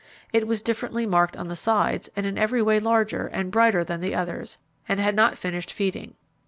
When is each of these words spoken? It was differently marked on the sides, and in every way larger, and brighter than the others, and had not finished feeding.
It 0.33 0.47
was 0.47 0.63
differently 0.63 1.05
marked 1.05 1.37
on 1.37 1.47
the 1.47 1.55
sides, 1.55 2.09
and 2.15 2.25
in 2.25 2.35
every 2.35 2.59
way 2.59 2.79
larger, 2.79 3.27
and 3.27 3.51
brighter 3.51 3.83
than 3.83 4.01
the 4.01 4.15
others, 4.15 4.57
and 4.89 4.99
had 4.99 5.13
not 5.15 5.37
finished 5.37 5.71
feeding. 5.71 6.15